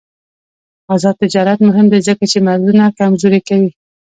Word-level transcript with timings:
آزاد 0.95 1.15
تجارت 1.23 1.59
مهم 1.67 1.85
دی 1.91 1.99
ځکه 2.07 2.23
چې 2.31 2.37
مرزونه 2.47 2.83
کمزوري 2.99 3.41
کوي. 3.47 3.71